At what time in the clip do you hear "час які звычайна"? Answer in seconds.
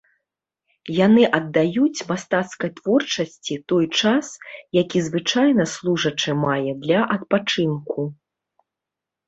3.99-5.63